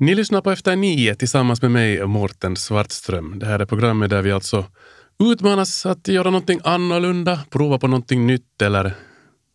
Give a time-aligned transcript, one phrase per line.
[0.00, 3.38] Ni lyssnar på Efter nio tillsammans med mig, Mårten Svartström.
[3.38, 4.64] Det här är programmet där vi alltså
[5.32, 8.92] utmanas att göra någonting annorlunda, prova på någonting nytt eller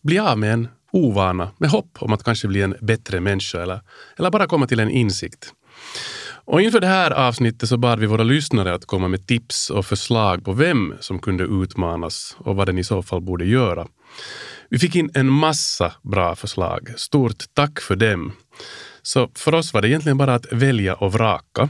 [0.04, 3.82] bli av med en ovana med hopp om att kanske bli en bättre människa eller,
[4.18, 5.54] eller bara komma till en insikt.
[6.46, 9.86] Och inför det här avsnittet så bad vi våra lyssnare att komma med tips och
[9.86, 13.88] förslag på vem som kunde utmanas och vad den i så fall borde göra.
[14.70, 16.94] Vi fick in en massa bra förslag.
[16.98, 18.34] Stort tack för dem.
[19.05, 21.70] Så för oss var det egentligen bara att välja och vraka.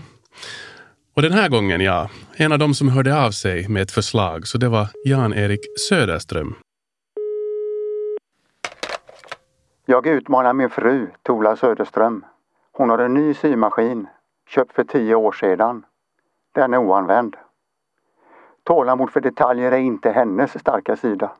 [1.15, 4.47] Och den här gången, ja, en av dem som hörde av sig med ett förslag,
[4.47, 6.55] så det var Jan-Erik Söderström.
[9.85, 12.25] Jag utmanar min fru, Tola Söderström.
[12.71, 14.07] Hon har en ny symaskin,
[14.49, 15.85] köpt för tio år sedan.
[16.53, 17.35] Den är oanvänd.
[18.63, 21.31] Tålamod för detaljer är inte hennes starka sida.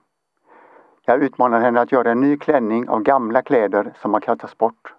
[1.05, 4.95] Jag utmanar henne att göra en ny klänning av gamla kläder som har kastats bort.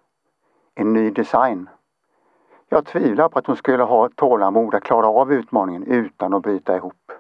[0.78, 1.69] En ny design.
[2.69, 6.77] Jag tvivlar på att hon skulle ha tålamod att klara av utmaningen utan att bryta
[6.77, 7.12] ihop.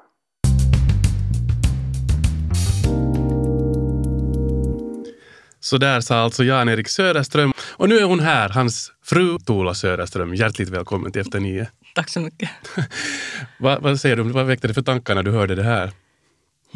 [5.60, 7.52] Så där sa alltså Jan-Erik Söderström.
[7.76, 10.34] Och nu är hon här, hans fru Tola Söderström.
[10.34, 11.66] Hjärtligt välkommen till Efter nio.
[11.94, 12.50] Tack så mycket.
[13.58, 15.92] vad, vad säger du, vad väckte det för tankar när du hörde det här?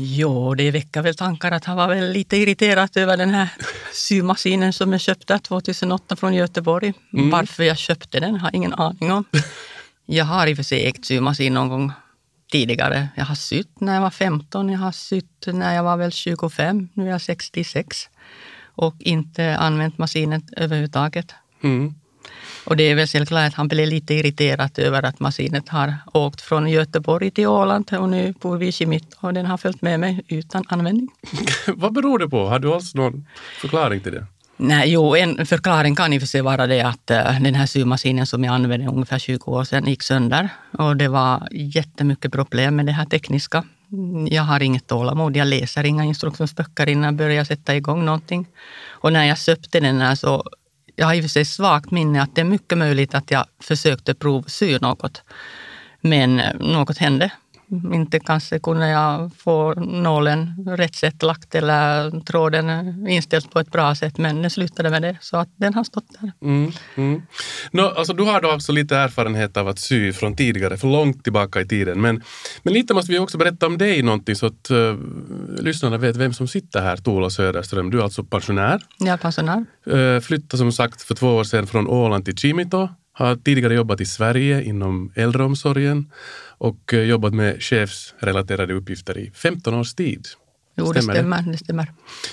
[0.02, 3.48] Jo, det väcker väl tankar att han var väl lite irriterad över den här
[3.92, 6.92] symaskinen som jag köpte 2008 från Göteborg.
[7.12, 7.30] Mm.
[7.30, 9.24] Varför jag köpte den har jag ingen aning om.
[10.06, 11.92] Jag har i och för sig ägt symaskin någon gång
[12.52, 13.08] tidigare.
[13.16, 16.88] Jag har sytt när jag var 15, jag har sytt när jag var väl 25,
[16.94, 18.08] nu är jag 66
[18.64, 21.34] och inte använt maskinen överhuvudtaget.
[21.62, 21.94] Mm.
[22.64, 26.40] Och det är väl självklart att han blev lite irriterad över att maskinet har åkt
[26.40, 30.00] från Göteborg till Åland och nu bor vi i Kimit och den har följt med
[30.00, 31.08] mig utan användning.
[31.66, 32.48] Vad beror det på?
[32.48, 33.26] Har du alls någon
[33.60, 34.26] förklaring till det?
[34.62, 37.66] Nej, jo, en förklaring kan i och för sig vara det att uh, den här
[37.66, 40.48] symaskinen som jag använde ungefär 20 år sedan gick sönder.
[40.78, 43.64] Och det var jättemycket problem med det här tekniska.
[44.28, 48.46] Jag har inget tålamod, jag läser inga instruktionsböcker innan jag börjar sätta igång någonting.
[48.90, 50.44] Och när jag köpte den här så
[51.00, 53.46] jag har i och för sig svagt minne att det är mycket möjligt att jag
[53.60, 55.22] försökte provsy något.
[56.00, 57.30] Men eh, något hände
[57.70, 63.94] inte kanske kunde jag få nålen rätt sätt lagt eller tråden inställd på ett bra
[63.94, 65.16] sätt, men det slutade med det.
[65.20, 66.32] Så att den har stått där.
[66.42, 67.22] Mm, mm.
[67.72, 71.24] No, alltså, du har då alltså lite erfarenhet av att sy från tidigare, för långt
[71.24, 72.00] tillbaka i tiden.
[72.00, 72.22] Men,
[72.62, 74.96] men lite måste vi också berätta om dig någonting så att uh,
[75.60, 77.90] lyssnarna vet vem som sitter här, Tola Söderström.
[77.90, 78.82] Du är alltså pensionär.
[78.98, 79.64] Jag är pensionär.
[79.90, 82.88] Uh, flyttade som sagt för två år sedan från Åland till Kimito.
[83.20, 86.10] Har tidigare jobbat i Sverige inom äldreomsorgen
[86.58, 90.26] och eh, jobbat med chefsrelaterade uppgifter i 15 års tid.
[90.76, 91.92] Jo, det stämmer, det stämmer.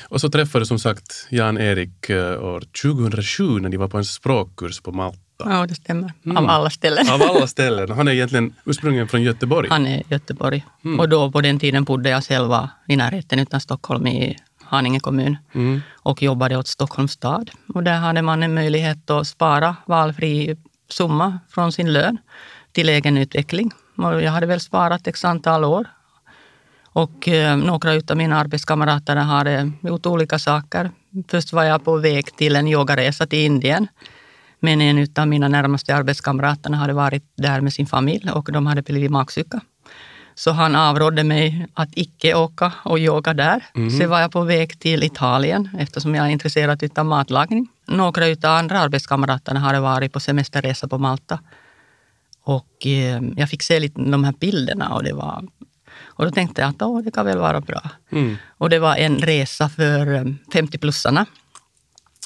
[0.09, 4.81] Och så träffade som sagt Jan-Erik eh, år 2007 när de var på en språkkurs
[4.81, 5.19] på Malta.
[5.37, 6.13] Ja, det stämmer.
[6.25, 6.37] Mm.
[6.37, 7.09] Av alla ställen.
[7.09, 7.91] Av alla ställen.
[7.91, 9.69] Han är egentligen ursprungligen från Göteborg.
[9.69, 10.65] Han är Göteborg.
[10.85, 10.99] Mm.
[10.99, 15.37] Och då på den tiden bodde jag själva i närheten utan Stockholm i Haninge kommun
[15.53, 15.81] mm.
[15.93, 17.51] och jobbade åt Stockholms stad.
[17.73, 20.57] Och där hade man en möjlighet att spara valfri
[20.89, 22.17] summa från sin lön
[22.71, 23.71] till egen utveckling.
[23.97, 25.85] Jag hade väl sparat x antal år.
[26.83, 30.91] Och eh, några av mina arbetskamrater hade gjort olika saker.
[31.27, 33.87] Först var jag på väg till en yogaresa till Indien.
[34.59, 38.81] Men en av mina närmaste arbetskamrater hade varit där med sin familj och de hade
[38.81, 39.61] blivit magsjuka.
[40.37, 43.65] Så han avrådde mig att icke åka och yoga där.
[43.75, 43.89] Mm.
[43.89, 47.67] Så var jag på väg till Italien eftersom jag är intresserad av matlagning.
[47.85, 51.39] Några av andra arbetskamraterna hade varit på semesterresa på Malta.
[52.43, 55.43] Och eh, jag fick se lite de här bilderna och det var
[56.17, 57.81] och då tänkte jag att oh, det kan väl vara bra.
[58.11, 58.37] Mm.
[58.57, 60.05] Och det var en resa för
[60.53, 61.25] 50-plussarna.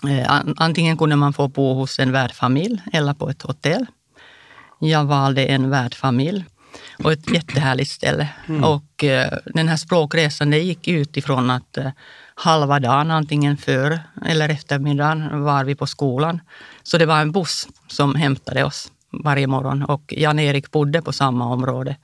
[0.09, 3.85] Eh, antingen kunde man få bo hos en värdfamilj eller på ett hotell.
[4.79, 6.45] Jag valde en värdfamilj
[7.03, 8.29] och ett jättehärligt ställe.
[8.47, 8.63] Mm.
[8.63, 11.91] Och eh, den här språkresan det gick utifrån att eh,
[12.35, 16.41] halva dagen, antingen för eller eftermiddagen, var vi på skolan.
[16.83, 21.45] Så det var en buss som hämtade oss varje morgon och Jan-Erik bodde på samma
[21.45, 21.95] område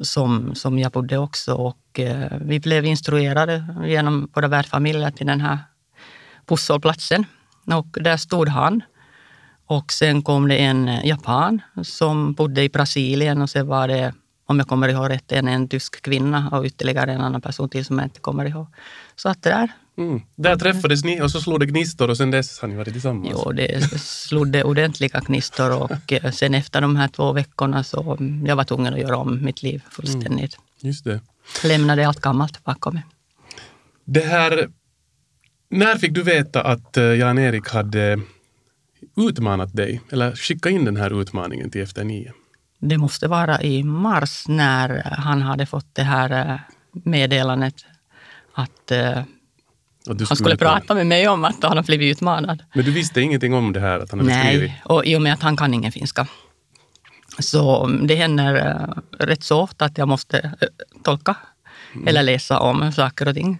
[0.00, 1.54] som, som jag bodde också.
[1.54, 5.58] Och eh, vi blev instruerade genom våra värdfamiljer till den här
[6.46, 7.24] busshållplatsen.
[7.66, 8.82] Och där stod han.
[9.70, 14.14] Och sen kom det en japan som bodde i Brasilien och sen var det
[14.46, 17.84] om jag kommer ihåg rätt, en, en tysk kvinna och ytterligare en annan person till
[17.84, 18.66] som jag inte kommer ihåg.
[19.16, 19.68] Så att det där.
[19.98, 20.22] Mm.
[20.36, 23.28] Där träffades ni och så slog det gnistor och sen dess har ni varit tillsammans?
[23.32, 28.18] Jo, det slog det ordentliga gnistor och eh, sen efter de här två veckorna så
[28.46, 30.56] jag var tvungen att göra om mitt liv fullständigt.
[30.56, 30.90] Mm.
[30.90, 31.20] Just det.
[31.64, 33.04] Lämnade allt gammalt bakom mig.
[34.04, 34.68] Det här,
[35.68, 38.20] när fick du veta att eh, Jan-Erik hade
[39.16, 42.32] utmanat dig eller skickat in den här utmaningen till Efter nio?
[42.78, 46.60] Det måste vara i mars när han hade fått det här eh,
[46.92, 47.74] meddelandet
[48.54, 52.16] att eh, Att du han skulle ta- prata med mig om att han har blivit
[52.16, 52.62] utmanad.
[52.74, 54.70] Men du visste ingenting om det här att han hade skrivit?
[54.70, 56.26] Nej, och i och med att han kan ingen finska.
[57.38, 60.68] Så det händer eh, rätt så ofta att jag måste eh,
[61.02, 61.36] tolka
[62.06, 63.58] eller läsa om saker och ting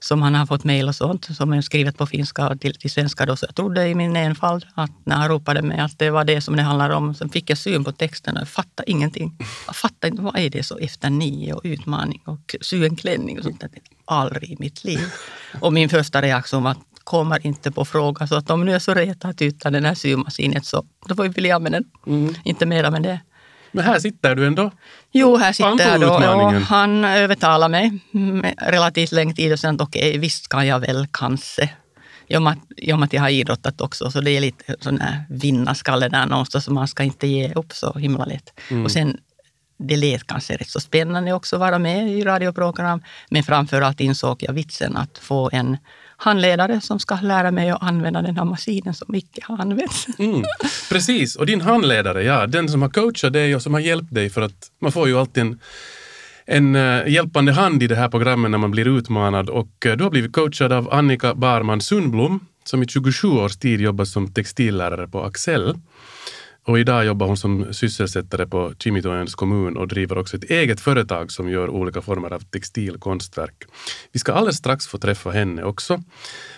[0.00, 3.26] som han har fått mejl och sånt som är skrivet på finska till, till svenska.
[3.26, 3.36] Då.
[3.36, 6.40] Så jag trodde i min enfald att när han ropade mig att det var det
[6.40, 7.14] som det handlar om.
[7.14, 9.36] Sen fick jag syn på texten och jag fattade ingenting.
[9.66, 13.38] Jag fattade inte, vad är det så efter nio och utmaning och sy en klänning
[13.38, 13.70] och sånt där.
[14.04, 15.00] Aldrig i mitt liv.
[15.60, 16.78] Och min första reaktion var att
[17.08, 18.26] kommer inte på fråga.
[18.26, 21.52] Så att om nu är så retat utan den här symaskinen så då får vi
[21.52, 21.84] av med den.
[22.44, 23.20] Inte mera med det.
[23.72, 24.70] Men här sitter du ändå.
[25.12, 26.44] Jo, här sitter jag då.
[26.44, 30.80] Och han övertalade mig med relativt lång tid och sen att okej, visst kan jag
[30.80, 31.70] väl kanske.
[32.26, 34.40] I och med att, i och med att jag har idrottat också, så det är
[34.40, 38.60] lite sån här vinnarskalle där någonstans, så man ska inte ge upp så himla lätt.
[38.84, 39.18] Och sen,
[39.78, 44.00] det lät kanske rätt så spännande också att vara med i radioprogram, men framför allt
[44.00, 45.76] insåg jag vitsen att få en
[46.20, 50.06] handledare som ska lära mig att använda den här maskinen som icke har använts.
[50.18, 50.44] Mm.
[50.88, 54.30] Precis, och din handledare, ja, den som har coachat dig och som har hjälpt dig
[54.30, 55.60] för att man får ju alltid en,
[56.46, 60.04] en eh, hjälpande hand i det här programmet när man blir utmanad och eh, du
[60.04, 65.08] har blivit coachad av Annika Barman Sundblom som i 27 års tid jobbat som textillärare
[65.08, 65.74] på Axel.
[66.68, 71.32] Och idag jobbar hon som sysselsättare på Kimitoens kommun och driver också ett eget företag
[71.32, 73.64] som gör olika former av textilkonstverk.
[74.12, 76.02] Vi ska alldeles strax få träffa henne också.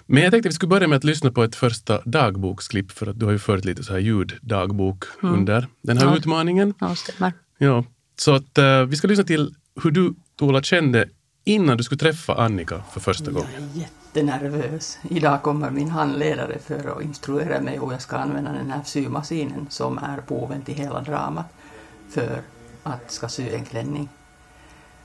[0.07, 3.19] Men jag tänkte vi skulle börja med att lyssna på ett första dagboksklipp för att
[3.19, 6.17] du har ju fört lite så här ljuddagbok under den här Ja.
[6.17, 6.75] utmaningen.
[6.81, 7.33] Ja, stämmer.
[7.59, 7.85] Ja.
[8.17, 11.09] Så att eh, vi ska lyssna till hur du, Tola, kände
[11.45, 13.49] innan du skulle träffa Annika för första gången.
[13.55, 14.99] Jag är jättenervös.
[15.03, 19.67] Idag kommer min handledare för att instruera mig hur jag ska använda den här symaskinen
[19.71, 21.47] som är boven till hela dramat
[22.11, 22.43] för
[22.83, 24.09] att ska sy en klänning.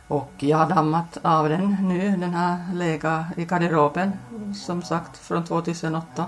[0.08, 4.12] Och jag har dammat av den nu, den har legat i garderoben
[4.66, 6.26] som sagt från 2008.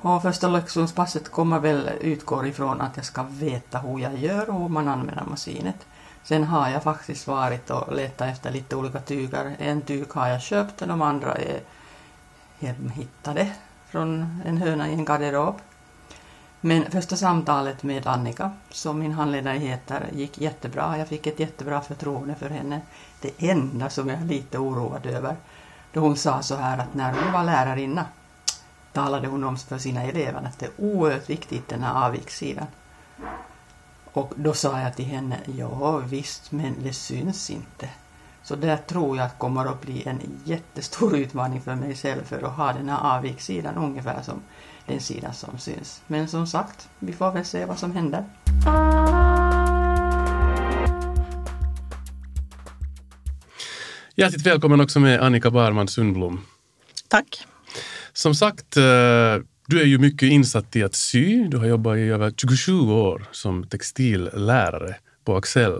[0.00, 4.60] Och första lektionspasset kommer väl utgår ifrån att jag ska veta hur jag gör och
[4.60, 5.86] hur man använder maskinet.
[6.28, 9.56] Sen har jag faktiskt varit och letat efter lite olika tyger.
[9.58, 11.60] En tyg har jag köpt och de andra är
[12.58, 13.52] hemhittade
[13.86, 15.54] från en höna i en garderob.
[16.60, 20.98] Men första samtalet med Annika, som min handledare heter, gick jättebra.
[20.98, 22.80] Jag fick ett jättebra förtroende för henne.
[23.20, 25.36] Det enda som jag är lite oroad över,
[25.92, 28.06] då hon sa så här att när hon var lärarinna
[28.92, 32.66] talade hon om för sina elever att det är oerhört viktigt den här avvikssidan.
[34.12, 37.88] Och då sa jag till henne, ja visst, men det syns inte.
[38.42, 42.42] Så där tror jag att kommer att bli en jättestor utmaning för mig själv för
[42.42, 44.42] att ha den här avvikssidan ungefär som
[44.86, 46.02] den sidan som syns.
[46.06, 48.24] Men som sagt, vi får väl se vad som händer.
[54.14, 56.40] Hjärtligt välkommen också med Annika Barman Sundblom.
[57.08, 57.46] Tack.
[58.12, 58.84] Som sagt, eh,
[59.68, 61.44] du är ju mycket insatt i att sy.
[61.48, 64.94] Du har jobbat i över 27 år som textillärare
[65.24, 65.72] på Axel.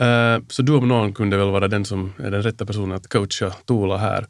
[0.00, 3.08] Eh, så du om någon kunde väl vara den som är den rätta personen att
[3.08, 4.26] coacha Tola här.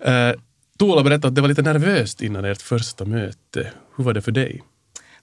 [0.00, 0.36] Eh,
[0.78, 3.72] Tola berättade att det var lite nervöst innan ert första möte.
[3.96, 4.62] Hur var det för dig?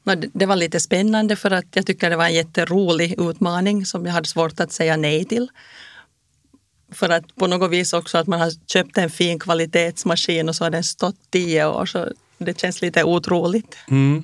[0.04, 4.06] Det- Det var lite spännande för att jag tycker det var en jätterolig utmaning som
[4.06, 5.48] jag hade svårt att säga nej till.
[6.92, 10.64] För att på något vis också att man har köpt en fin kvalitetsmaskin och så
[10.64, 13.78] har den stått tio år så det känns lite otroligt.
[13.90, 14.24] Mm.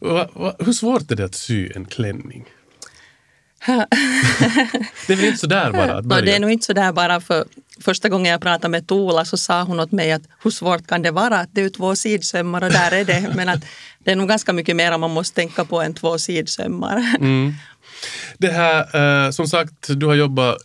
[0.00, 2.44] Va, va, hur svårt är det att sy en klänning?
[5.06, 6.22] det är väl inte sådär bara att börja?
[6.22, 7.44] det är nog inte så där bara för
[7.80, 11.02] första gången jag pratade med Tola så sa hon åt mig att hur svårt kan
[11.02, 13.32] det vara att det är ju två sidsömmar och där är det.
[13.36, 13.64] Men att
[13.98, 17.16] det är nog ganska mycket mer man måste tänka på än två sidsömmar.
[17.20, 17.54] Mm.
[18.38, 20.58] Det här, eh, som sagt, du har jobbat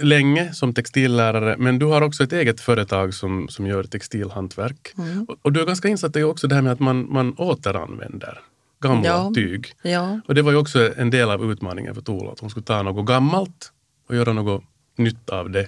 [0.00, 4.94] länge som textillärare men du har också ett eget företag som, som gör textilhantverk.
[5.28, 8.40] Och, och du är ganska insatt i också det här med att man, man återanvänder
[8.82, 9.32] gamla Ja.
[9.34, 9.72] tyg.
[9.82, 10.20] Ja.
[10.28, 12.82] Och det var ju också en del av utmaningen för Tola, att hon skulle ta
[12.82, 13.72] något gammalt
[14.08, 14.62] och göra något
[14.96, 15.60] nytt av det.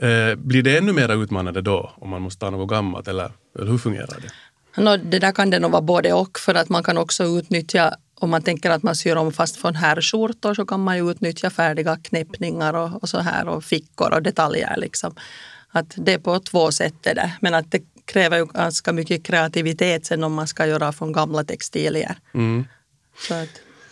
[0.00, 3.70] Eh, blir det ännu mer utmanande då om man måste ta något gammalt eller, eller
[3.70, 4.32] hur fungerar det?
[4.82, 7.94] Nå, det där kan det nog vara både och för att man kan också utnyttja
[8.20, 11.50] om man tänker att man syr om fast från herrskjortor så kan man ju utnyttja
[11.50, 15.14] färdiga knäppningar och, och så här och fickor och detaljer liksom.
[15.70, 17.32] Att det är på två sätt det där.
[17.40, 21.44] Men att det kräver ju ganska mycket kreativitet sen om man ska göra från gamla
[21.44, 22.16] textilier.
[22.34, 22.64] Mm.
[23.28, 23.48] Så att,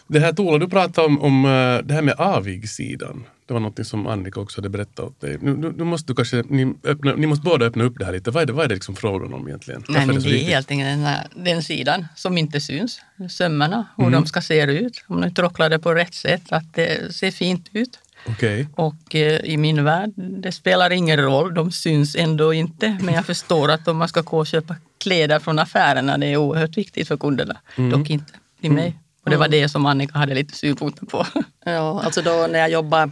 [0.06, 3.24] Det här Tola, du pratade om, om eh, det här med avigsidan.
[3.46, 5.38] Det var något som Annika också hade berättat åt dig.
[5.40, 8.12] Nu, nu, nu måste du kanske, ni, öppna, ni måste båda öppna upp det här
[8.12, 8.30] lite.
[8.30, 9.84] Vad är det, vad är det liksom frågan om egentligen?
[9.88, 13.00] Nej, men så det är helt enkelt den, här, den sidan som inte syns.
[13.30, 14.20] Sömmarna, hur Mm.
[14.20, 15.04] de ska se ut.
[15.06, 17.98] Om du trocklar det på rätt sätt, att det ser fint ut.
[18.28, 18.68] Okej.
[18.74, 22.98] Och eh, i min värld, det spelar ingen roll, de syns ändå inte.
[23.02, 26.36] Men jag förstår att om man ska gå och köpa kläder från affärerna, det är
[26.36, 27.56] oerhört viktigt för kunderna.
[27.76, 27.90] Mm.
[27.90, 28.98] Dock inte till mig.
[29.24, 31.26] Och det var det som Annika hade lite synpunkter på.
[31.64, 33.10] Ja, alltså då när jag jobbar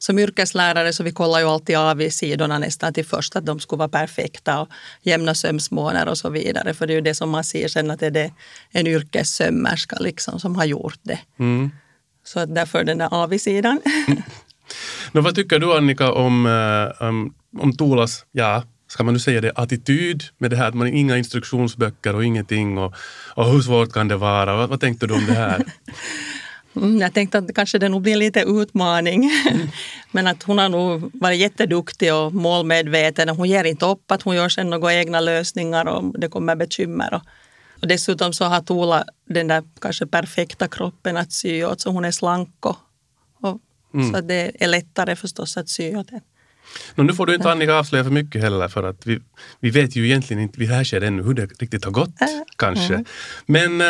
[0.00, 3.60] som yrkeslärare så vi kollar ju alltid av i sidorna nästan till först att de
[3.60, 4.68] skulle vara perfekta och
[5.02, 6.74] jämna sömsmåner och så vidare.
[6.74, 8.32] För det är ju det som man ser sen att det är det
[8.70, 11.18] en yrkessömmerska liksom som har gjort det.
[11.38, 11.70] Mm.
[12.24, 13.80] Så att därför den där avsidan.
[15.12, 19.40] Nå, vad tycker du Annika om, eh, om, om Tulas, ja, ska man nu säga
[19.40, 22.94] det, attityd med det här att man inga instruktionsböcker och ingenting och,
[23.34, 24.56] och hur svårt kan det vara?
[24.56, 25.64] Vad, vad tänkte du om det här?
[26.76, 29.30] Mm, jag tänkte att kanske det nog blir lite utmaning.
[30.12, 33.28] Men att hon har nog varit jätteduktig och målmedveten.
[33.28, 36.56] Och hon ger inte upp att hon gör sen några egna lösningar om det kommer
[36.56, 37.14] bekymmer.
[37.14, 37.22] Och,
[37.82, 42.04] och dessutom så har Tola den där kanske perfekta kroppen att sy åt så hon
[42.04, 42.76] är slank och,
[43.40, 43.60] och
[44.12, 46.20] så att det är lättare förstås att sy åt den.
[46.94, 49.20] Nå, nu får du inte Annika avslöja för mycket heller för att vi,
[49.60, 52.14] vi vet ju egentligen inte vid det här skedet ännu hur det riktigt har gått.
[52.56, 53.04] kanske.
[53.46, 53.86] Men äh,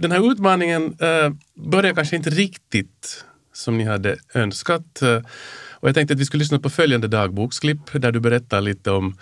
[0.00, 5.02] den här utmaningen äh, börjar kanske inte riktigt som ni hade önskat.
[5.02, 5.16] Äh,
[5.82, 9.18] och jag tänkte att vi skulle lyssna på följande dagboksklipp där du berättar lite om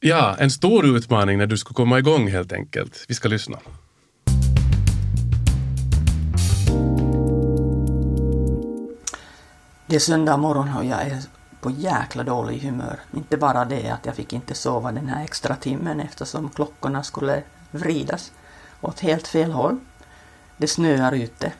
[0.00, 3.04] ja, en stor utmaning när du skulle komma igång helt enkelt.
[3.08, 3.58] Vi ska lyssna.
[9.86, 11.35] Det är söndag morgon och jag är
[11.66, 13.00] på jäkla dålig humör.
[13.14, 17.42] Inte bara det att jag fick inte sova den här extra timmen eftersom klockorna skulle
[17.70, 18.32] vridas
[18.80, 19.78] åt helt fel håll.
[20.56, 21.52] Det snöar ute.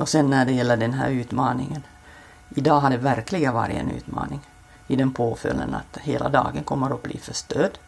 [0.00, 1.82] Och sen när det gäller den här utmaningen.
[2.48, 4.40] Idag har det verkligen varit en utmaning
[4.86, 7.78] i den påföljden att hela dagen kommer att bli förstörd.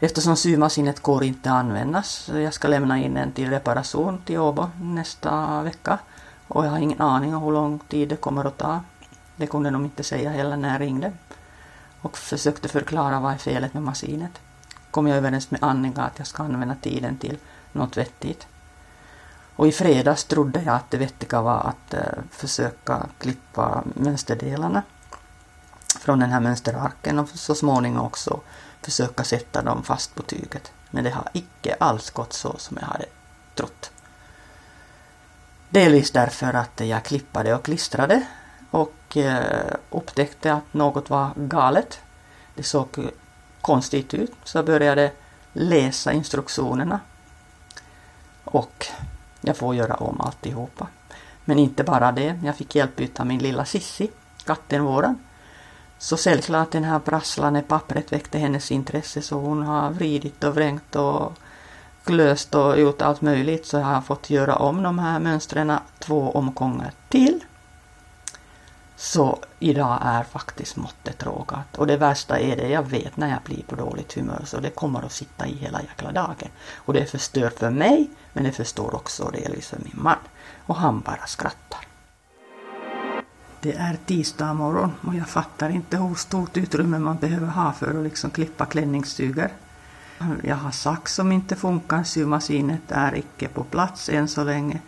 [0.00, 4.38] Eftersom symaskinet går inte att användas, så jag ska lämna in den till reparation till
[4.38, 5.98] Åbo nästa vecka.
[6.48, 8.80] Och jag har ingen aning om hur lång tid det kommer att ta.
[9.42, 11.12] Det kunde de inte säga heller när jag ringde.
[12.00, 14.40] Och försökte förklara vad är felet med maskinet.
[14.90, 17.38] Kom jag överens med Annika att jag ska använda tiden till
[17.72, 18.46] något vettigt.
[19.56, 24.82] Och i fredags trodde jag att det vettiga var att eh, försöka klippa mönsterdelarna
[26.00, 28.40] från den här mönsterarken och så småningom också
[28.82, 30.72] försöka sätta dem fast på tyget.
[30.90, 33.06] Men det har icke alls gått så som jag hade
[33.54, 33.90] trott.
[35.70, 38.26] Delvis därför att jag klippade och klistrade
[39.12, 42.00] och eh, upptäckte att något var galet.
[42.54, 43.10] Det såg
[43.60, 45.12] konstigt ut så jag började
[45.52, 47.00] läsa instruktionerna.
[48.44, 48.86] Och
[49.40, 50.86] jag får göra om alltihopa.
[51.44, 54.10] Men inte bara det, jag fick hjälp av min lilla Sissi,
[54.44, 55.18] katten våran.
[55.98, 60.96] Så självklart den här prasslande pappret väckte hennes intresse så hon har vridit och vrängt
[60.96, 61.32] och
[62.04, 66.30] klöst och gjort allt möjligt så jag har fått göra om de här mönstren två
[66.30, 67.40] omgångar till.
[69.02, 71.76] Så idag är faktiskt måttet rågat.
[71.76, 74.70] Och det värsta är det jag vet när jag blir på dåligt humör så det
[74.70, 76.48] kommer att sitta i hela jäkla dagen.
[76.74, 80.16] Och det förstör för mig men det förstår också delvis för min man.
[80.66, 81.80] Och han bara skrattar.
[83.60, 87.98] Det är tisdag morgon och jag fattar inte hur stort utrymme man behöver ha för
[87.98, 89.50] att liksom klippa klänningstyger.
[90.42, 94.80] Jag har sax som inte funkar, symaskinet är icke på plats än så länge.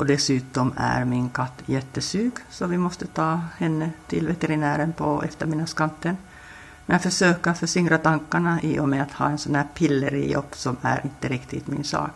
[0.00, 6.16] Och dessutom är min katt jättesug så vi måste ta henne till veterinären på eftermiddagskanten.
[6.86, 10.32] Men jag försöker försingra tankarna i och med att ha en sån här piller i
[10.32, 12.10] jobb som är inte riktigt min sak.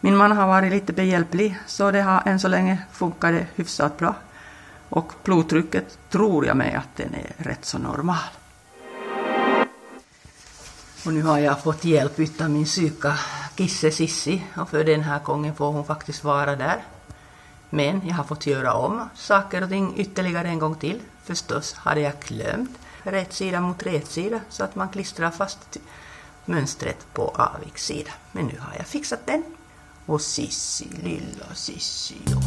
[0.00, 3.98] Min man har varit lite behjälplig så det har än så länge funkat det hyfsat
[3.98, 4.14] bra.
[4.88, 8.30] Och blodtrycket tror jag mig att den är rätt så normal.
[11.06, 13.14] Och nu har jag fått hjälp av min psyka
[13.56, 16.82] Kisse Sissi och för den här gången får hon faktiskt vara där.
[17.70, 21.00] Men jag har fått göra om saker och ting ytterligare en gång till.
[21.24, 25.76] Förstås hade jag glömt rätt sida mot rätt sida så att man klistrar fast
[26.44, 28.10] mönstret på avigssida.
[28.32, 29.42] Men nu har jag fixat den.
[30.06, 32.40] Och Sissi, lilla Sissi, ja.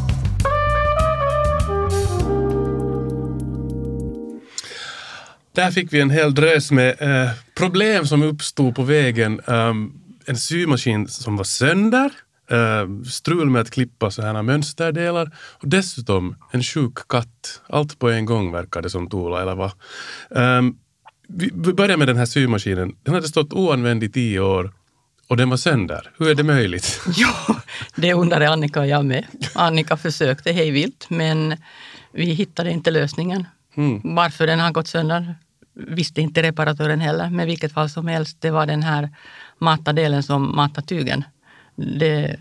[5.51, 9.41] Där fick vi en hel drös med eh, problem som uppstod på vägen.
[9.45, 12.11] Um, en symaskin som var sönder,
[12.53, 17.61] uh, strul med att klippa så här mönsterdelar och dessutom en sjuk katt.
[17.69, 19.71] Allt på en gång verkar det som Tola, eller vad?
[20.29, 20.77] Um,
[21.27, 22.95] vi vi börjar med den här symaskinen.
[23.03, 24.73] Den hade stått oanvänd i tio år
[25.27, 26.11] och den var sönder.
[26.17, 27.01] Hur är det möjligt?
[27.15, 27.61] Ja,
[27.95, 29.25] det undrade Annika och jag med.
[29.55, 31.57] Annika försökte hej vilt, men
[32.11, 33.45] vi hittade inte lösningen.
[33.75, 34.01] Mm.
[34.03, 35.35] Varför den har gått sönder
[35.73, 37.29] visste inte reparatören heller.
[37.29, 39.09] Men vilket fall som helst, det var den här
[39.57, 41.23] matadelen som matade tygen.
[41.75, 42.37] Det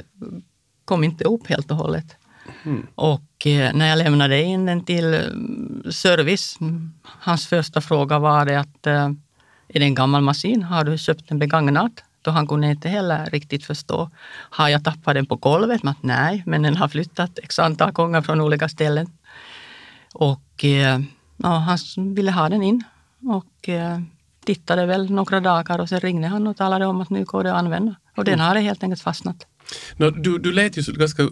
[0.85, 2.17] kom inte upp helt och hållet.
[2.65, 2.87] Mm.
[2.95, 6.59] Och eh, när jag lämnade in den till eh, service,
[7.03, 9.11] hans första fråga var det att eh,
[9.69, 10.63] är det en gammal maskin?
[10.63, 12.05] Har du köpt en begagnat?
[12.23, 14.11] Då han kunde inte heller riktigt förstå.
[14.51, 15.83] Har jag tappat den på golvet?
[15.83, 19.07] Men nej, men den har flyttat x antal gånger från olika ställen.
[20.13, 21.01] Och eh,
[21.37, 21.79] ja, han
[22.15, 22.85] ville ha den in
[23.23, 23.69] och
[24.45, 27.53] tittade väl några dagar och sen ringde han och talade om att nu går det
[27.53, 27.95] att använda.
[28.17, 29.47] Och den hade helt enkelt fastnat.
[29.97, 31.29] Nå, du, du lät ju så ganska,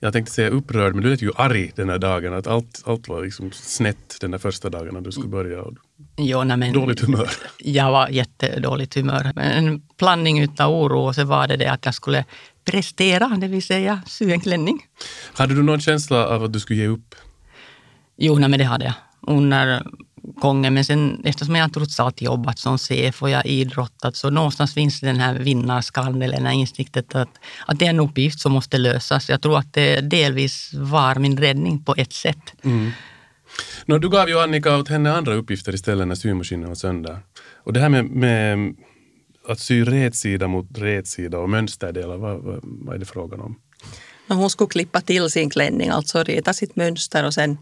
[0.00, 2.34] jag tänkte säga upprörd, men du lät ju arg den här dagen.
[2.34, 5.62] Att allt, allt var liksom snett den där första dagen när du skulle börja.
[5.62, 5.72] Och
[6.16, 7.30] Jo, nej, men dåligt humör.
[7.58, 9.32] jag var jättedåligt humör.
[9.38, 12.24] En blandning utav oro och så var det det att jag skulle
[12.64, 14.86] prestera, det vill säga sy en klänning.
[15.34, 17.14] Hade du någon känsla av att du skulle ge upp?
[18.16, 19.86] Jo, nej, men det hade jag under
[20.24, 20.74] gången.
[20.74, 25.00] Men sen eftersom jag trots allt jobbat som chef och jag idrottat så någonstans finns
[25.00, 27.28] den här vinnarskallen eller den här insiktet att,
[27.66, 29.28] att det är en uppgift som måste lösas.
[29.28, 32.54] Jag tror att det delvis var min räddning på ett sätt.
[33.86, 37.18] Nå, du gav ju Annika åt henne andra uppgifter istället när symaskinen var sönder.
[37.64, 38.74] Och det här med, med
[39.48, 43.56] att sy rätsida mot rätsida och mönsterdelar, vad, vad, vad är det frågan om?
[44.28, 47.58] Hon skulle klippa till sin klänning, alltså rita sitt mönster och sen,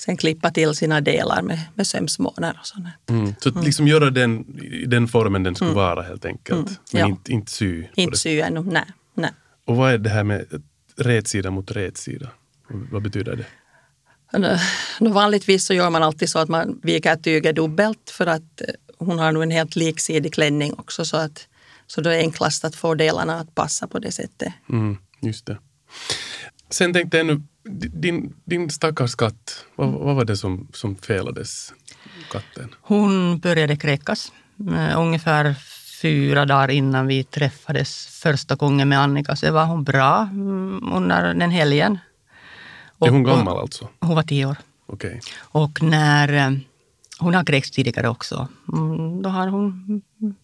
[0.00, 2.86] sen klippa till sina delar med, med sömsmånar och sånt.
[3.08, 3.34] Mm.
[3.40, 6.68] Så att liksom göra den i den formen den skulle vara helt enkelt.
[6.68, 6.74] Mm.
[6.92, 7.06] Men Ja.
[7.06, 7.84] inte, inte sy.
[7.94, 8.84] Inte sy ännu, nej.
[9.14, 9.30] nej.
[9.66, 10.62] Och vad är det här med
[10.96, 12.28] rätsida mot rätsida?
[12.68, 13.46] Vad betyder det?
[15.00, 18.66] Nå, vanligtvis så gör man alltid så att man viker tyget dubbelt för att eh,
[18.98, 21.46] hon har nu en helt liksidig klänning också så att
[21.86, 24.52] så då är det enklast att få delarna att passa på det sättet.
[24.68, 25.58] Mm, just det.
[26.70, 27.42] Sen tänkte jag ännu,
[27.92, 31.72] din, din stackars katt, vad, vad var det som, som felades
[32.32, 32.74] katten?
[32.80, 34.32] Hon började kräkas
[34.70, 35.54] eh, ungefär
[36.02, 39.36] fyra dagar innan vi träffades första gången med Annika.
[39.36, 41.98] Så var hon bra mm, under den helgen.
[43.00, 43.88] är hon Och- gammal alltså?
[44.00, 44.56] Hon var tio år.
[44.86, 45.20] Okej.
[45.38, 46.58] Och när eh,
[47.18, 50.02] hon har kräkts tidigare också, mm, då har hon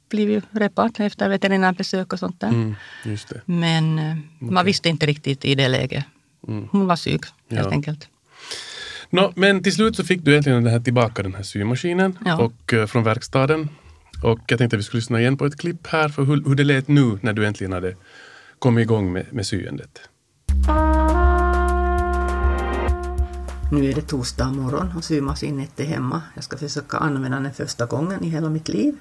[0.09, 2.49] blivit repad efter veterinärbesök och sånt där.
[2.49, 2.75] Mm.
[3.45, 6.05] Men eh, man visste inte riktigt i det läget.
[6.47, 7.71] Hon var helt Ja.
[7.71, 8.09] enkelt.
[9.11, 12.37] Nå, men till slut så fick du äntligen den här tillbaka den här symaskinen Ja.
[12.39, 13.69] och, eh, från verkstaden.
[14.25, 16.55] Och jag tänkte att vi skulle lyssna igen på ett klipp här för hur, hur
[16.55, 17.97] det lät nu när du äntligen hade
[18.59, 20.01] kommit igång med, med syendet.
[23.73, 26.23] Nu är det torsdag morgon och symaskinen är hemma.
[26.35, 28.95] Jag ska försöka använda den första gången i hela mitt liv.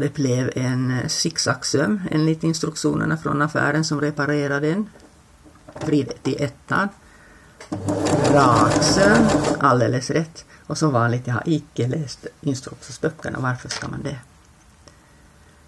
[0.00, 4.90] Det blev en eh, zigzagsöm enligt instruktionerna från affären som reparerade den.
[5.86, 6.88] Vrid till ettan.
[8.32, 9.26] Raksöm,
[9.60, 10.44] alldeles rätt.
[10.66, 13.38] Och som vanligt, jag har icke läst instruktionsböckerna.
[13.40, 14.18] Varför ska man det?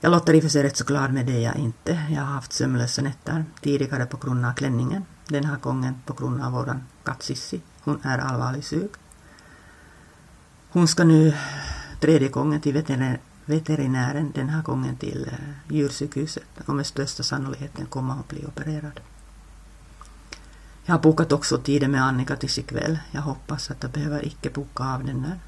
[0.01, 2.01] Jag låter i och för sig rätt så klar med det jag inte.
[2.11, 5.05] Jag har haft sömnlösa nätter tidigare på grund av klänningen.
[5.29, 7.61] Den här gången på grund av våran katt Sissi.
[7.81, 8.92] Hon är allvarligt sjuk.
[10.71, 11.35] Hon ska nu
[12.01, 17.87] tredje gången till veterinär, veterinären, den här gången till eh, djursjukhuset och med största sannolikheten
[17.87, 19.00] kommer att bli opererad.
[20.85, 22.98] Jag har bokat också tiden med Annika tills ikväll.
[23.11, 25.38] Jag hoppas att jag behöver icke boka av den där.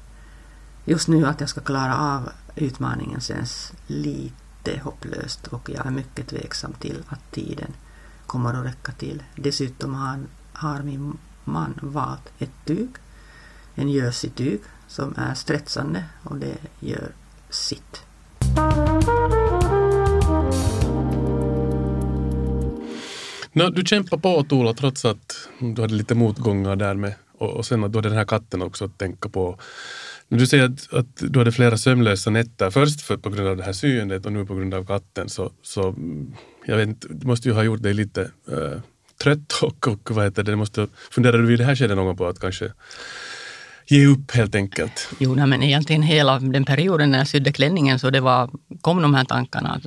[0.85, 6.27] Just nu att jag ska klara av utmaningen känns lite hopplöst och jag är mycket
[6.27, 7.73] tveksam till att tiden
[8.25, 9.23] kommer att räcka till.
[9.35, 10.19] Dessutom har,
[10.53, 12.89] har min man valt ett tyg,
[13.75, 17.11] en jersey-tyg som är stressande och det gör
[17.49, 18.01] sitt.
[23.53, 27.65] No, du kämpar på Tola trots att du hade lite motgångar där med och, och
[27.65, 29.59] sen att du hade den här katten också att tänka på.
[30.27, 33.57] När du säger att, att du hade flera sömnlösa nätter, först för, på grund av
[33.57, 36.33] det här syendet och nu på grund av katten, så, så mm,
[36.65, 38.79] jag vet inte, det måste ju ha gjort dig lite äh,
[39.23, 42.05] trött och, och vad heter det, det måste, funderar du i det här skedet någon
[42.05, 42.71] gång på att kanske
[43.87, 45.09] ge upp helt enkelt?
[45.19, 48.49] Jo, nej, men egentligen hela den perioden när jag sydde klänningen så det var,
[48.81, 49.69] kom de här tankarna.
[49.69, 49.85] Att,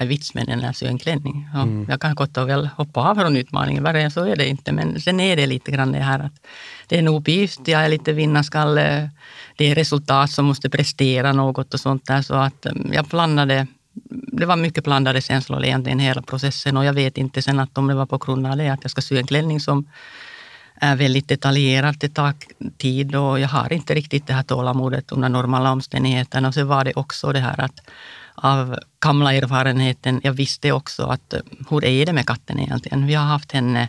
[0.00, 1.48] vad är vits med den när jag syr en klänning?
[1.54, 4.48] Ja, Jag kan gott och väl hoppa av från utmaningen, värre än så är det
[4.48, 4.72] inte.
[4.72, 6.32] Men sen är det lite grann det här att
[6.86, 9.10] det är en uppgift, jag är lite vinnarskalle,
[9.56, 12.22] det är resultat som måste prestera något och sånt där.
[12.22, 13.66] Så att mm, jag blandade,
[14.32, 17.86] det var mycket blandade känslor egentligen hela processen och jag vet inte sen att om
[17.86, 19.86] det var på grund av det att jag ska sy en klänning som
[20.80, 22.34] är väldigt detaljerad, det tar
[22.78, 26.46] tid och jag har inte riktigt det här tålamodet under normala omständigheter.
[26.46, 27.80] Och så var det också det här att
[28.34, 31.40] av gamla erfarenheten, jag visste också att eh,
[31.70, 33.06] hur är det med katten egentligen?
[33.06, 33.88] Vi har haft henne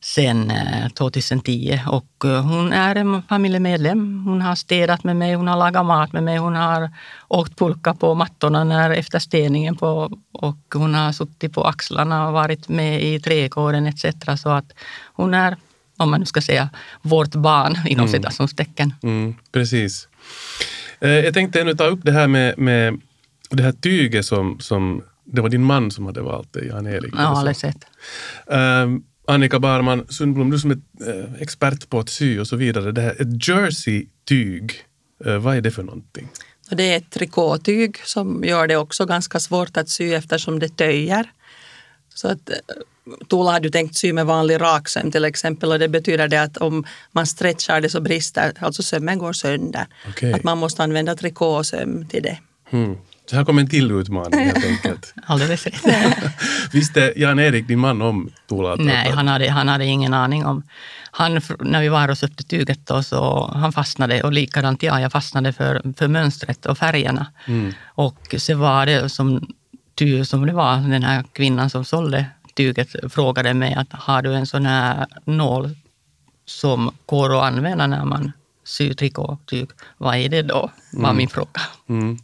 [0.00, 4.24] sen eh, 2010 och eh, hon är en familjemedlem.
[4.24, 6.90] Hon har städat med mig, hon har lagat mat med mig, hon har
[7.28, 12.32] åkt pulka på mattorna när, efter städningen på, och hon har suttit på axlarna och
[12.32, 14.04] varit med i trädgården etc.
[14.36, 14.72] Så att
[15.12, 15.56] hon är,
[16.00, 16.70] om man nu ska säga,
[17.02, 18.20] vårt barn inom mm.
[18.20, 18.94] citationstecken.
[19.02, 20.08] Mm, precis.
[20.98, 23.00] Jag tänkte ännu ta upp det här med, med
[23.50, 27.14] det här tyget som, som det var din man som hade valt det, Jan-Erik.
[27.16, 27.84] Ja, alldeles rätt.
[28.46, 32.92] Um, Annika Barman Sundblom, du som är eh, expert på att sy och så vidare.
[32.92, 34.72] Det här, ett jersey-tyg,
[35.26, 36.28] uh, vad är det för någonting?
[36.70, 41.30] Det är ett trikåtyg som gör det också ganska svårt att sy eftersom det töjer.
[42.14, 42.56] Så att, eh,
[43.28, 46.56] Tola hade ju tänkt sy med vanlig raksöm till exempel och det betyder det att
[46.56, 49.86] om man stretchar det så brister, alltså sömmen går sönder.
[50.08, 50.32] Okay.
[50.32, 52.38] Att man måste använda trikåsöm till det.
[52.70, 52.96] Hmm.
[53.30, 55.14] Så här kommer en till utmaning helt enkelt.
[55.26, 55.84] Alldeles rätt.
[56.72, 58.74] Visste Jan-Erik, din man, om Tola?
[58.74, 60.62] Nej, han hade, han hade ingen aning om.
[61.10, 65.12] Han, när vi var och sökte tyget då, så han fastnade och likadant jag, jag
[65.12, 67.26] fastnade för, för mönstret och färgerna.
[67.46, 67.72] Mm.
[67.84, 69.48] Och så var det som
[69.94, 74.34] tur som det var, den här kvinnan som sålde tyget frågade mig att har du
[74.34, 75.70] en sån här nål
[76.44, 78.32] som går att använda när man
[78.64, 79.68] syr trikåtyg?
[79.98, 80.70] Vad är det då?
[80.92, 81.16] var mm.
[81.16, 81.60] min fråga.
[81.88, 82.18] Mm.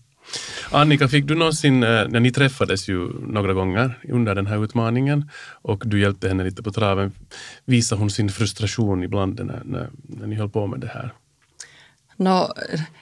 [0.70, 5.30] Annika, fick du någonsin, eh, när ni träffades ju några gånger under den här utmaningen
[5.62, 7.12] och du hjälpte henne lite på traven,
[7.64, 11.12] visade hon sin frustration ibland när, när, när ni höll på med det här?
[12.16, 12.52] No,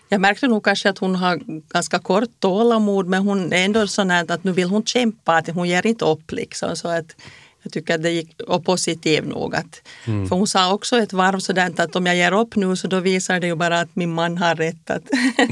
[0.08, 1.40] jag märkte nog kanske att hon har
[1.72, 5.68] ganska kort tålamod men hon är ändå sån att nu vill hon kämpa, att hon
[5.68, 6.32] ger inte upp.
[6.32, 7.16] Liksom, så att
[7.62, 9.54] jag tycker att det gick och positivt nog.
[9.54, 10.28] Att, mm.
[10.28, 13.00] För hon sa också ett varv sådär att om jag ger upp nu så då
[13.00, 15.02] visar det ju bara att min man har rätt att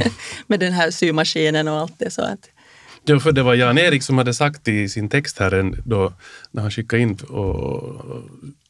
[0.47, 2.11] med den här symaskinen och allt det.
[2.11, 2.49] Så att,
[3.05, 6.13] Ja, för det var Jan-Erik som hade sagt i sin text här då,
[6.51, 7.83] när han skickade in och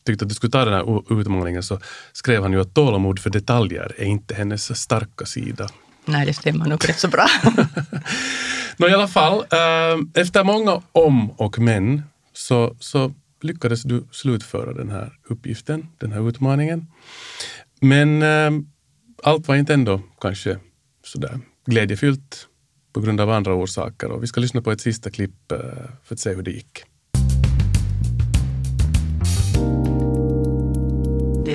[0.07, 1.79] tyckte att du skulle ta den här utmaningen så
[2.13, 5.69] skrev han ju att tålamod för detaljer är inte hennes starka sida.
[6.05, 7.27] Nej, det stämmer nog rätt så bra.
[8.77, 14.73] Nå, I alla fall, äh, efter många om och men så, så lyckades du slutföra
[14.73, 16.87] den här uppgiften, den här utmaningen.
[17.81, 18.51] Men äh,
[19.23, 20.59] allt var inte ändå kanske
[21.05, 22.49] sådär glädjefyllt
[22.93, 25.59] på grund av andra orsaker och vi ska lyssna på ett sista klipp äh,
[26.05, 26.85] för att se hur det gick.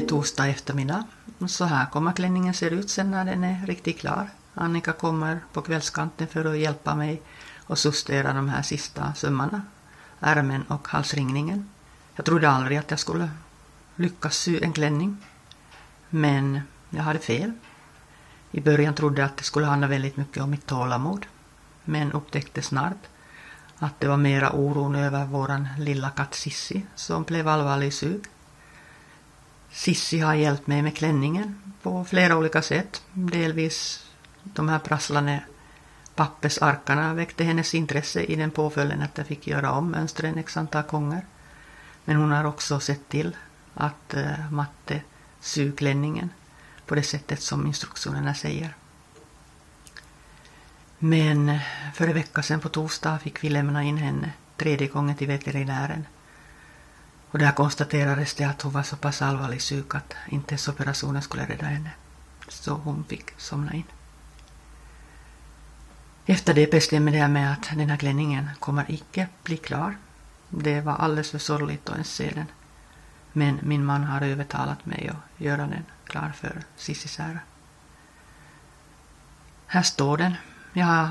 [0.08, 1.04] Torsdag eftermiddag.
[1.48, 4.30] Så här kommer klänningen se ut sen när den är riktigt klar.
[4.54, 7.22] Annika kommer på kvällskanten för att hjälpa mig
[7.66, 9.62] och justera de här sista sömmarna,
[10.20, 11.70] ärmen och halsringningen.
[12.16, 13.30] Jag trodde aldrig att jag skulle
[13.96, 15.18] lyckas sy en klänning.
[16.10, 17.52] Men jag hade fel.
[18.52, 21.26] I början trodde jag att det skulle handla väldigt mycket om mitt tålamod.
[21.84, 23.08] Men upptäckte snart
[23.80, 28.24] att det var mera oron över våran lilla katt Sissi som blev allvarligt sjuk.
[29.72, 33.02] Sissi har hjälpt mig med klänningen på flera olika sätt.
[33.14, 34.06] Delvis
[34.44, 35.44] de här prasslande
[36.16, 40.84] pappersarkarna väckte hennes intresse i den påföljden att jag fick göra om mönstren x antal
[40.84, 41.26] gånger.
[42.06, 43.36] Men hon har också sett till
[43.74, 45.02] att eh, matte
[45.40, 46.30] syr klänningen
[46.86, 48.76] på det sättet som instruktionerna säger.
[51.00, 51.62] Men eh,
[51.94, 56.06] för en vecka sedan på torsdag fick vi lämna in henne tredje gången till veterinären.
[57.32, 61.22] Och där konstaterades det att hon var så pass allvarligt sjuk att inte ens operationen
[61.22, 61.92] skulle rädda henne.
[62.48, 63.84] Så hon fick somna in.
[66.26, 69.96] Efter det bestämde jag mig att den här klänningen kommer icke bli klar
[70.50, 72.46] det var alldeles för sorgligt att ens se den.
[73.34, 77.40] Men min man har övertalat mig att göra den klar för Cissi Sära.
[79.66, 80.34] Här står den.
[80.74, 81.10] Jag har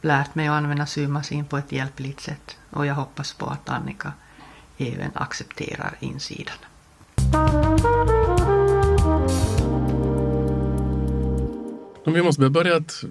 [0.00, 4.12] lärt mig att använda symaskin på ett hjälpligt sätt och jag hoppas på att Annika
[4.88, 6.56] även accepterar insidan.
[12.06, 13.04] Vi måste börja att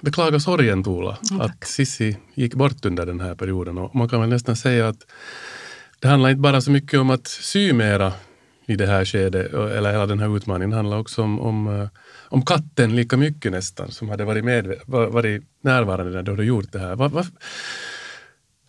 [0.00, 3.78] beklaga sorgen Tuula, mm, att Sissi gick bort under den här perioden.
[3.78, 5.06] Och man kan väl nästan säga att
[6.00, 8.12] det handlar inte bara så mycket om att sy mera
[8.66, 10.70] i det här skedet, eller hela den här utmaningen.
[10.70, 11.88] Det handlar också om, om, eh,
[12.28, 16.72] om katten lika mycket nästan, som hade varit, med, varit närvarande när du hade gjort
[16.72, 16.96] det här.
[16.96, 17.24] Va, va,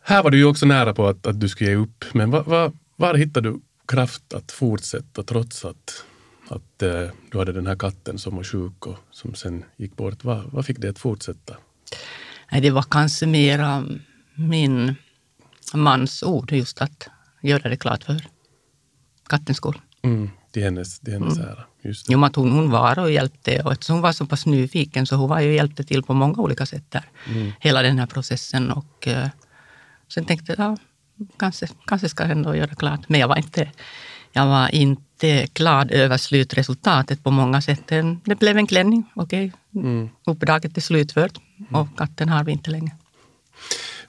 [0.07, 2.43] här var du ju också nära på att, att du skulle ge upp, men va,
[2.43, 6.03] va, var hittade du kraft att fortsätta trots att
[6.49, 10.23] att eh, du hade den här katten som var sjuk och som sen gick bort.
[10.23, 11.57] Vad, vad fick dig att fortsätta?
[12.51, 13.85] Nej, det var kanske mera
[14.35, 14.95] min
[15.73, 17.07] mans ord, just att
[17.41, 18.27] göra det klart för
[19.29, 19.81] kattens skull.
[20.01, 21.49] Mm, till hennes, till hennes mm.
[21.49, 21.63] ära.
[21.81, 22.13] Just det.
[22.13, 25.15] Jo, att hon, hon var och hjälpte och eftersom hon var så pass nyfiken så
[25.15, 27.05] hon var ju hjälpte till på många olika sätt där.
[27.27, 27.51] Mm.
[27.59, 29.27] Hela den här processen och eh,
[30.07, 30.77] sen tänkte jag, ja,
[31.37, 33.09] kanske, kanske ska jag ändå göra klart.
[33.09, 33.71] Men jag var inte
[34.31, 37.87] jag var inte glad över slutresultatet på många sätt.
[38.23, 39.53] Det blev en klänning, okej.
[39.73, 39.83] Okay.
[39.83, 40.09] Mm.
[40.25, 41.37] Uppdraget är slutfört
[41.71, 42.91] och katten har vi inte längre.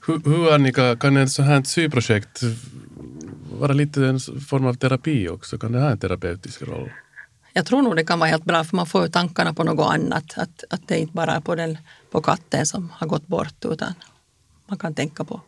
[0.07, 2.43] Hur, hur Annika, kan ett sånt här syprojekt
[3.59, 5.59] vara lite en form av terapi också?
[5.59, 6.91] Kan det ha en terapeutisk roll?
[7.53, 9.95] Jag tror nog det kan vara helt bra för man får ju tankarna på något
[9.95, 10.39] annat.
[10.39, 11.79] Att, att det inte bara är på, den,
[12.11, 13.95] på katten som har gått bort utan
[14.67, 15.41] man kan tänka på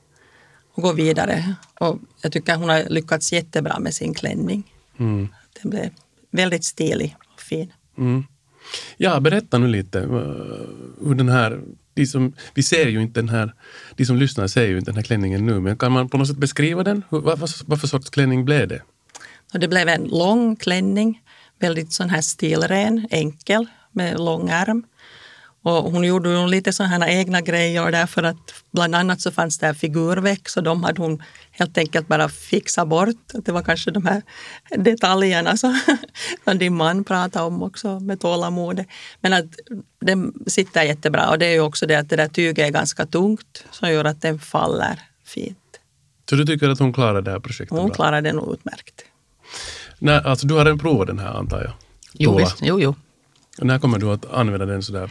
[0.81, 1.55] gå vidare.
[1.81, 4.73] Och jag tycker hon har lyckats jättebra med sin klänning.
[4.99, 5.29] Mm.
[5.62, 5.90] Den blev
[6.31, 7.73] väldigt stilig och fin.
[7.99, 8.25] Mm.
[8.97, 10.01] Ja, berätta nu lite
[11.01, 11.61] hur den här
[11.95, 13.55] de som, vi ser ju inte den här,
[13.97, 16.29] de som lyssnar ser ju inte den här klänningen nu, men kan man på något
[16.29, 17.05] sätt beskriva den?
[17.09, 18.83] Vad, vad, vad för sorts klänning blev det?
[19.53, 21.23] Det blev en lång klänning,
[21.59, 24.83] väldigt sån här stilren, enkel med lång ärm.
[25.62, 30.49] Och hon gjorde lite sådana egna grejer därför att bland annat så fanns det figurväck
[30.49, 33.16] så de hade hon helt enkelt bara fixat bort.
[33.44, 34.23] Det var kanske de här
[34.77, 35.79] detaljerna som
[36.59, 38.85] din man pratade om också med tålamod.
[39.20, 39.46] Men att
[40.01, 43.07] den sitter jättebra och det är ju också det att det där tyget är ganska
[43.07, 45.59] tungt som gör att den faller fint.
[46.31, 49.05] Så du tycker att hon klarar det här projektet Hon klarar det nog utmärkt.
[49.99, 51.73] Nej, alltså du har redan provat den här antar jag?
[52.12, 52.94] Jo, visst, jo, jo.
[53.59, 55.11] När kommer du att använda den sådär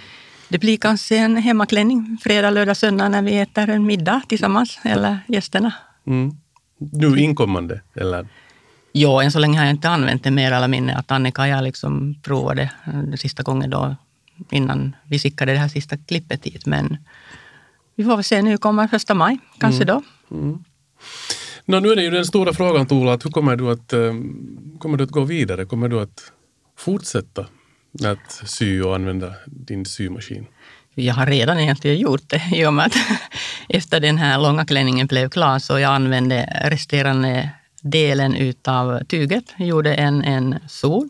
[0.50, 5.20] det blir kanske en hemmaklänning fredag, lördag, söndag när vi äter en middag tillsammans, eller
[5.28, 5.74] gästerna.
[6.08, 6.32] Mm.
[6.78, 8.28] Nu inkommande, eller?
[8.94, 10.96] Jo, än så länge har jag inte använt det mer eller mindre.
[10.96, 13.96] Att Annika och jag liksom provade den sista gången då,
[14.50, 16.66] innan vi skickade det här sista klippet hit.
[16.66, 16.98] Men
[17.96, 19.88] vi får väl se, nu kommer första maj, kanske mm.
[19.88, 20.04] då.
[20.36, 20.64] Mm.
[21.66, 24.78] No, nu är det ju den stora frågan, Tola, att hur kommer du att, um,
[24.80, 25.66] kommer du att gå vidare?
[25.66, 26.32] Kommer du att
[26.78, 27.46] fortsätta
[28.04, 30.46] att sy och använda din symaskin?
[30.96, 32.96] Jag har redan egentligen gjort det i och med att
[33.70, 37.50] efter den här långa klänningen blev klar så jag använde resterande
[37.82, 39.44] delen utav tyget.
[39.58, 41.10] Jag gjorde en, en sol,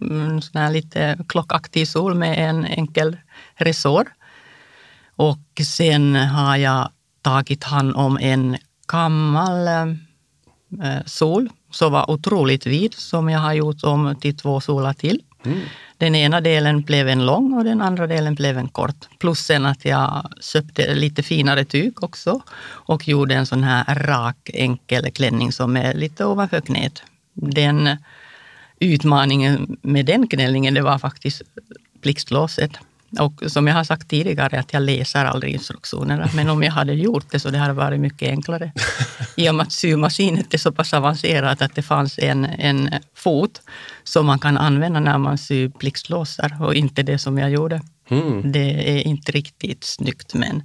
[0.00, 3.16] mm, en sån här lite klockaktig sol med en enkel
[3.54, 4.08] resår.
[5.16, 6.90] Och sen har jag
[7.22, 8.56] tagit hand om en
[8.92, 14.92] gammal eh, sol som var otroligt vid som jag har gjort om till två solar
[14.92, 15.22] till.
[15.44, 15.60] Mm.
[15.98, 19.08] Den ena delen blev en lång och den andra delen blev en kort.
[19.18, 24.50] Plus sen att jag köpte lite finare tyg också och gjorde en sån här rak
[24.54, 27.02] enkel klänning som är lite ovanför knät.
[27.34, 27.96] Den
[28.80, 31.42] utmaningen med den klänningen det var faktiskt
[32.00, 32.78] blixtlåset.
[33.20, 36.30] Och som jag har sagt tidigare, att jag läser aldrig instruktionerna.
[36.34, 38.72] Men om jag hade gjort det så det hade varit mycket enklare.
[39.36, 43.60] I och med att symaskinen är så pass avancerat att det fanns en, en fot
[44.04, 47.82] som man kan använda när man syr blixtlåsar och inte det som jag gjorde.
[48.08, 48.52] Mm.
[48.52, 50.62] Det är inte riktigt snyggt men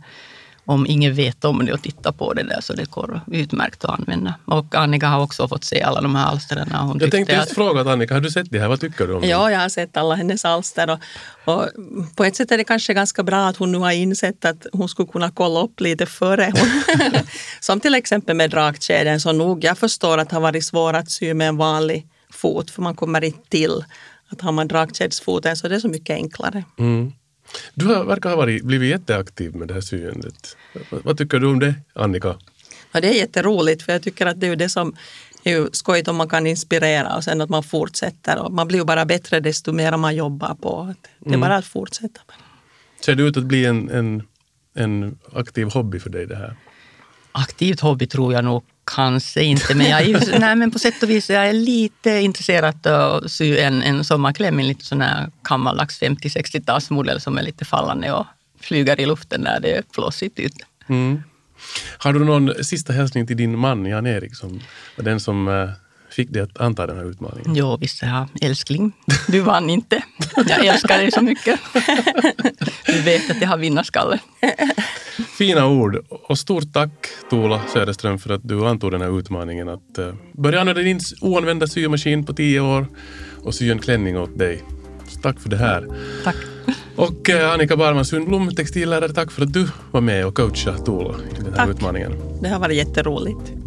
[0.65, 3.99] om ingen vet om det och tittar på det där så det går utmärkt att
[3.99, 4.34] använda.
[4.45, 6.71] Och Annika har också fått se alla de här alstren.
[6.71, 7.56] Hon jag tänkte just att...
[7.56, 8.67] fråga Annika, har du sett det här?
[8.67, 9.28] Vad tycker du om det?
[9.28, 10.89] Ja, jag har sett alla hennes alster.
[11.45, 11.69] Och, och,
[12.15, 14.89] på ett sätt är det kanske ganska bra att hon nu har insett att hon
[14.89, 16.52] skulle kunna kolla upp lite före.
[17.60, 21.12] Som till exempel med dragkedjan, så nog jag förstår att det har varit svårt att
[21.12, 23.84] sy med en vanlig fot för man kommer inte till
[24.30, 26.63] att har man dragkedsfoten så det är så mycket enklare.
[26.80, 27.12] Mm.
[27.73, 30.57] Du har, verkar ha varit, blivit jätteaktiv med det här syendet.
[30.89, 32.35] Vad tycker du om det, Annika?
[32.91, 34.95] Ja, det är jätteroligt, för jag tycker att det är det som
[35.43, 38.39] är skojigt om man kan inspirera och sen att man fortsätter.
[38.39, 40.95] Och man blir ju bara bättre desto mer man jobbar på.
[41.19, 41.39] Det är mm.
[41.39, 42.21] bara att fortsätta.
[43.05, 44.23] Ser det ut att bli en, en,
[44.73, 46.55] en aktiv hobby för dig det här?
[47.31, 51.10] Aktivt hobby tror jag nog Kanske inte, men, jag är, nej, men på sätt och
[51.10, 55.32] vis jag är lite intresserad av att sy en, en sommarkläm, en lite sån här
[55.50, 58.26] gammaldags 50-60-talsmodell som är lite fallande och
[58.60, 60.65] flyger i luften när det är flåsigt ute.
[60.88, 61.24] Mm.
[61.98, 64.62] Har du någon sista hälsning till din man Jan-Erik som
[64.96, 65.69] var den som eh,
[66.13, 67.56] fick dig att anta den här utmaningen?
[67.56, 68.91] Jo, visst jag älskling.
[69.28, 70.04] Du vann inte.
[70.36, 71.60] Jag älskar dig så mycket.
[72.86, 74.19] Du vet att jag har vinnarskalle.
[75.38, 76.91] Fina ord och stort tack
[77.30, 81.67] Tola Söderström för att du antog den här utmaningen att uh, börja använda din oanvända
[81.67, 82.88] symaskin på tio år
[83.43, 84.63] och sy en klänning åt dig.
[85.08, 85.88] Så tack för det här.
[86.23, 86.36] Tack.
[86.95, 91.15] Och uh, Annika Barman Sundblom, textillärare, tack för att du var med och coachade Tola
[91.32, 91.69] i den här tack.
[91.69, 92.13] utmaningen.
[92.41, 93.49] Det har varit jätteroligt.
[93.49, 93.63] Mm.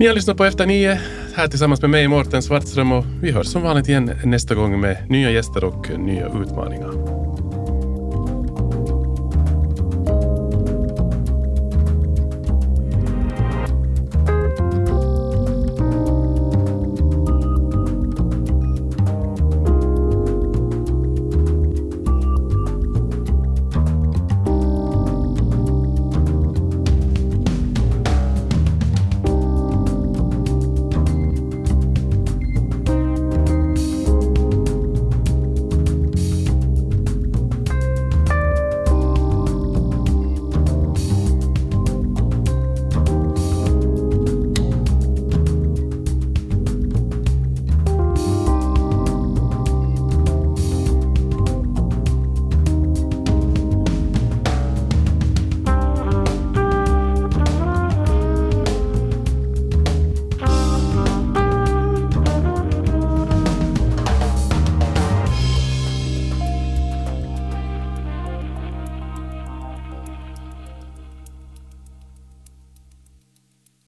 [0.00, 1.00] Ni har lyssnat på Efter nio
[1.34, 5.10] här tillsammans med mig, Mårten Svartström och vi hörs som vanligt igen nästa gång med
[5.10, 7.19] nya gäster och nya utmaningar.